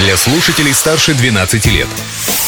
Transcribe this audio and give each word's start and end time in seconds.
для 0.00 0.16
слушателей 0.16 0.72
старше 0.72 1.12
12 1.12 1.66
лет. 1.66 1.86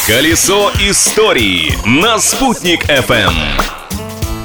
Колесо 0.06 0.72
истории 0.80 1.74
на 1.84 2.18
«Спутник 2.18 2.86
FM. 2.86 3.34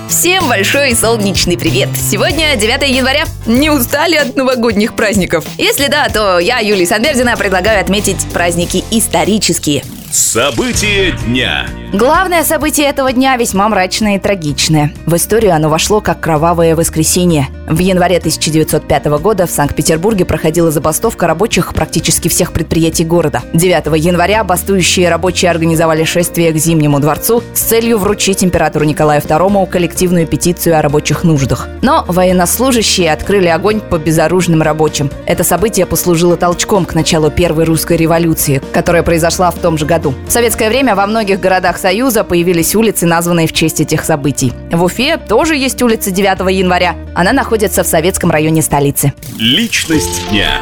Всем 0.09 0.47
большой 0.49 0.93
солнечный 0.93 1.57
привет! 1.57 1.89
Сегодня 1.95 2.55
9 2.57 2.89
января. 2.89 3.25
Не 3.45 3.69
устали 3.69 4.15
от 4.15 4.35
новогодних 4.35 4.93
праздников? 4.93 5.45
Если 5.57 5.87
да, 5.87 6.09
то 6.09 6.39
я, 6.39 6.59
Юлия 6.59 6.85
Санбердина, 6.85 7.37
предлагаю 7.37 7.79
отметить 7.79 8.25
праздники 8.33 8.83
исторические. 8.91 9.83
События 10.11 11.11
дня. 11.11 11.67
Главное 11.93 12.43
событие 12.43 12.85
этого 12.87 13.13
дня 13.13 13.37
весьма 13.37 13.69
мрачное 13.69 14.17
и 14.17 14.19
трагичное. 14.19 14.91
В 15.05 15.15
историю 15.15 15.55
оно 15.55 15.69
вошло 15.69 16.01
как 16.01 16.19
кровавое 16.19 16.75
воскресенье. 16.75 17.47
В 17.65 17.79
январе 17.79 18.17
1905 18.17 19.05
года 19.21 19.47
в 19.47 19.51
Санкт-Петербурге 19.51 20.25
проходила 20.25 20.69
забастовка 20.69 21.27
рабочих 21.27 21.73
практически 21.73 22.27
всех 22.27 22.51
предприятий 22.51 23.05
города. 23.05 23.41
9 23.53 24.03
января 24.03 24.43
бастующие 24.43 25.09
рабочие 25.09 25.49
организовали 25.49 26.03
шествие 26.03 26.51
к 26.51 26.57
Зимнему 26.57 26.99
дворцу 26.99 27.41
с 27.53 27.61
целью 27.61 27.99
вручить 27.99 28.43
императору 28.43 28.83
Николаю 28.83 29.21
II 29.21 29.67
коллективную 29.67 30.27
петицию 30.27 30.77
о 30.77 30.81
рабочих 30.81 31.23
нуждах. 31.23 31.69
Но 31.81 32.03
военнослужащие 32.09 33.13
открыли 33.13 33.47
огонь 33.47 33.79
по 33.79 33.97
безоружным 33.97 34.61
рабочим. 34.61 35.09
Это 35.25 35.45
событие 35.45 35.85
послужило 35.85 36.35
толчком 36.35 36.83
к 36.83 36.95
началу 36.95 37.31
Первой 37.31 37.63
русской 37.63 37.95
революции, 37.95 38.61
которая 38.73 39.03
произошла 39.03 39.51
в 39.51 39.55
том 39.55 39.77
же 39.77 39.85
году. 39.85 40.13
В 40.27 40.31
советское 40.33 40.67
время 40.67 40.93
во 40.93 41.07
многих 41.07 41.39
городах 41.39 41.76
Союза 41.77 42.23
появились 42.23 42.75
улицы, 42.75 43.05
названные 43.05 43.47
в 43.47 43.53
честь 43.53 43.81
этих 43.81 44.03
событий. 44.03 44.53
В 44.71 44.83
Уфе 44.83 45.17
тоже 45.17 45.55
есть 45.55 45.81
улица 45.81 46.11
9 46.11 46.51
января. 46.53 46.95
Она 47.15 47.33
находится 47.33 47.83
в 47.83 47.87
советском 47.87 48.31
районе 48.31 48.61
столицы. 48.61 49.13
Личность 49.37 50.29
дня. 50.29 50.61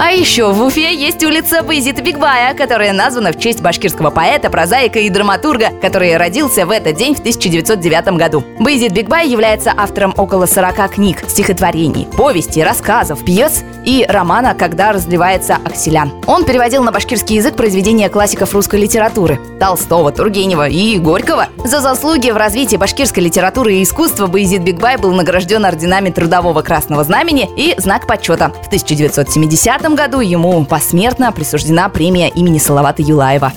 А 0.00 0.12
еще 0.12 0.52
в 0.52 0.62
Уфе 0.62 0.94
есть 0.94 1.24
улица 1.24 1.60
Баязита 1.64 2.02
Бикбая, 2.02 2.54
которая 2.54 2.92
названа 2.92 3.32
в 3.32 3.38
честь 3.40 3.60
башкирского 3.60 4.10
поэта, 4.10 4.48
прозаика 4.48 5.00
и 5.00 5.10
драматурга, 5.10 5.70
который 5.82 6.16
родился 6.16 6.66
в 6.66 6.70
этот 6.70 6.94
день 6.94 7.16
в 7.16 7.18
1909 7.18 8.16
году. 8.16 8.44
Баязит 8.60 8.92
Бикбай 8.92 9.28
является 9.28 9.74
автором 9.76 10.14
около 10.16 10.46
40 10.46 10.92
книг, 10.92 11.24
стихотворений, 11.26 12.06
повестей, 12.16 12.62
рассказов, 12.62 13.24
пьес 13.24 13.64
и 13.84 14.06
романа 14.08 14.54
«Когда 14.54 14.92
разливается 14.92 15.56
Акселян». 15.56 16.12
Он 16.28 16.44
переводил 16.44 16.84
на 16.84 16.92
башкирский 16.92 17.34
язык 17.34 17.56
произведения 17.56 18.08
классиков 18.08 18.54
русской 18.54 18.78
литературы– 18.78 19.40
Толстого, 19.58 20.12
Тургенева 20.12 20.68
и 20.68 20.96
Горького. 20.98 21.48
За 21.64 21.80
заслуги 21.80 22.30
в 22.30 22.36
развитии 22.36 22.76
башкирской 22.76 23.24
литературы 23.24 23.74
и 23.74 23.82
искусства 23.82 24.28
Баязит 24.28 24.62
Бикбай 24.62 24.96
был 24.96 25.12
награжден 25.12 25.64
орденами 25.64 26.10
Трудового 26.10 26.62
Красного 26.62 27.02
Знамени 27.02 27.50
и 27.56 27.74
Знак 27.78 28.06
почета. 28.06 28.52
В 28.62 28.68
1970 28.68 29.87
году 29.94 30.20
ему 30.20 30.64
посмертно 30.64 31.32
присуждена 31.32 31.88
премия 31.88 32.28
имени 32.28 32.58
Салавата 32.58 33.02
Юлаева. 33.02 33.52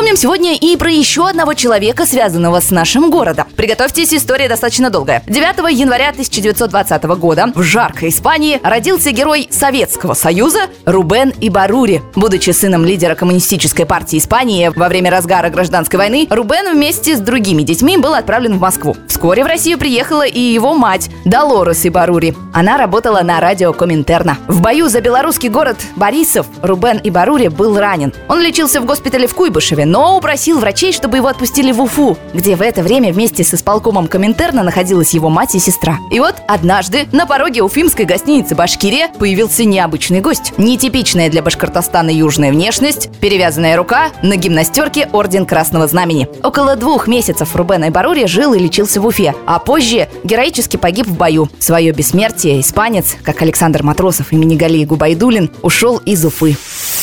Вспомним 0.00 0.16
сегодня 0.16 0.56
и 0.56 0.78
про 0.78 0.90
еще 0.90 1.28
одного 1.28 1.52
человека, 1.52 2.06
связанного 2.06 2.60
с 2.60 2.70
нашим 2.70 3.10
городом. 3.10 3.46
Приготовьтесь, 3.54 4.14
история 4.14 4.48
достаточно 4.48 4.88
долгая. 4.88 5.22
9 5.26 5.78
января 5.78 6.08
1920 6.08 7.02
года 7.18 7.52
в 7.54 7.62
жаркой 7.62 8.08
Испании 8.08 8.58
родился 8.62 9.10
герой 9.10 9.46
Советского 9.50 10.14
Союза 10.14 10.60
Рубен 10.86 11.34
Ибаррури. 11.42 12.00
Будучи 12.16 12.48
сыном 12.48 12.86
лидера 12.86 13.14
коммунистической 13.14 13.84
партии 13.84 14.16
Испании 14.16 14.72
во 14.74 14.88
время 14.88 15.10
разгара 15.10 15.50
гражданской 15.50 15.98
войны, 15.98 16.26
Рубен 16.30 16.74
вместе 16.74 17.14
с 17.14 17.20
другими 17.20 17.62
детьми 17.62 17.98
был 17.98 18.14
отправлен 18.14 18.56
в 18.56 18.60
Москву. 18.62 18.96
Вскоре 19.06 19.44
в 19.44 19.48
Россию 19.48 19.76
приехала 19.76 20.26
и 20.26 20.40
его 20.40 20.72
мать 20.72 21.10
Долорес 21.26 21.84
Ибаррури. 21.84 22.34
Она 22.54 22.78
работала 22.78 23.20
на 23.20 23.38
радио 23.38 23.74
Коминтерна. 23.74 24.38
В 24.48 24.62
бою 24.62 24.88
за 24.88 25.02
белорусский 25.02 25.50
город 25.50 25.76
Борисов 25.96 26.46
Рубен 26.62 26.98
Ибаррури 27.04 27.48
был 27.48 27.78
ранен. 27.78 28.14
Он 28.28 28.40
лечился 28.40 28.80
в 28.80 28.86
госпитале 28.86 29.26
в 29.26 29.34
Куйбышеве, 29.34 29.89
но 29.90 30.16
упросил 30.16 30.60
врачей, 30.60 30.92
чтобы 30.92 31.16
его 31.16 31.26
отпустили 31.26 31.72
в 31.72 31.80
Уфу, 31.80 32.16
где 32.32 32.54
в 32.54 32.62
это 32.62 32.80
время 32.82 33.12
вместе 33.12 33.42
с 33.42 33.54
исполкомом 33.54 34.06
Коминтерна 34.06 34.62
находилась 34.62 35.14
его 35.14 35.28
мать 35.30 35.56
и 35.56 35.58
сестра. 35.58 35.98
И 36.12 36.20
вот 36.20 36.36
однажды 36.46 37.08
на 37.10 37.26
пороге 37.26 37.62
уфимской 37.62 38.04
гостиницы 38.04 38.54
«Башкирия» 38.54 39.08
появился 39.08 39.64
необычный 39.64 40.20
гость. 40.20 40.52
Нетипичная 40.58 41.28
для 41.28 41.42
Башкортостана 41.42 42.10
южная 42.10 42.52
внешность, 42.52 43.10
перевязанная 43.20 43.76
рука, 43.76 44.10
на 44.22 44.36
гимнастерке 44.36 45.08
орден 45.12 45.44
Красного 45.44 45.88
Знамени. 45.88 46.28
Около 46.44 46.76
двух 46.76 47.08
месяцев 47.08 47.56
Рубен 47.56 47.82
Айбарури 47.82 48.26
жил 48.26 48.54
и 48.54 48.60
лечился 48.60 49.00
в 49.00 49.06
Уфе, 49.06 49.34
а 49.44 49.58
позже 49.58 50.08
героически 50.22 50.76
погиб 50.76 51.08
в 51.08 51.16
бою. 51.16 51.48
Свое 51.58 51.90
бессмертие 51.90 52.60
испанец, 52.60 53.16
как 53.24 53.42
Александр 53.42 53.82
Матросов 53.82 54.32
имени 54.32 54.54
Галии 54.54 54.84
Губайдулин, 54.84 55.50
ушел 55.62 55.96
из 55.98 56.24
Уфы. 56.24 56.56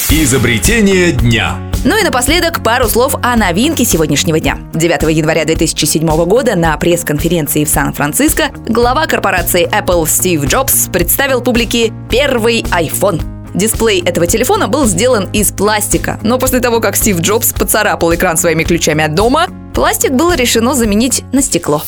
Изобретение 0.10 1.12
дня. 1.12 1.67
Ну 1.86 1.98
и 1.98 2.04
напоследок 2.04 2.64
пару 2.64 2.88
слов 2.88 3.16
о 3.22 3.36
новинке 3.36 3.86
сегодняшнего 3.86 4.40
дня. 4.40 4.58
9 4.74 5.16
января 5.16 5.46
2007 5.46 6.06
года 6.26 6.56
на 6.56 6.76
пресс-конференции 6.78 7.64
в 7.64 7.70
Сан-Франциско 7.70 8.50
глава 8.68 9.06
корпорации 9.06 9.70
Apple 9.70 10.08
Стив 10.08 10.46
Джобс 10.46 10.88
представил 10.92 11.42
публике 11.42 11.94
первый 12.10 12.64
iPhone. 12.64 13.22
Дисплей 13.54 14.02
этого 14.02 14.28
телефона 14.28 14.68
был 14.68 14.86
сделан 14.86 15.30
из 15.32 15.52
пластика, 15.52 16.20
но 16.24 16.38
после 16.38 16.60
того, 16.60 16.80
как 16.80 16.96
Стив 16.96 17.20
Джобс 17.22 17.54
поцарапал 17.54 18.14
экран 18.14 18.38
своими 18.38 18.64
ключами 18.64 19.04
от 19.04 19.16
дома, 19.16 19.48
пластик 19.74 20.12
было 20.12 20.36
решено 20.36 20.74
заменить 20.74 21.24
на 21.32 21.42
стекло. 21.42 21.84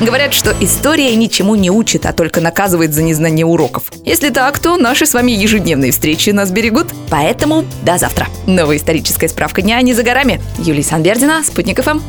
Говорят, 0.00 0.32
что 0.32 0.54
история 0.60 1.14
ничему 1.16 1.56
не 1.56 1.70
учит, 1.70 2.06
а 2.06 2.12
только 2.12 2.40
наказывает 2.40 2.94
за 2.94 3.02
незнание 3.02 3.44
уроков. 3.44 3.84
Если 4.04 4.30
так, 4.30 4.58
то 4.60 4.76
наши 4.76 5.06
с 5.06 5.14
вами 5.14 5.32
ежедневные 5.32 5.90
встречи 5.90 6.30
нас 6.30 6.50
берегут. 6.50 6.88
Поэтому 7.10 7.64
до 7.82 7.98
завтра. 7.98 8.28
Новая 8.46 8.76
историческая 8.76 9.28
справка 9.28 9.60
дня 9.60 9.80
не 9.82 9.94
за 9.94 10.04
горами. 10.04 10.40
Юлия 10.58 10.84
Санбердина, 10.84 11.42
Спутник 11.42 11.82
ФМ. 11.82 12.00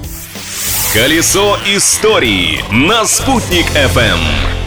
Колесо 0.93 1.57
истории 1.67 2.63
на 2.71 3.05
«Спутник 3.05 3.65
FM. 3.75 4.58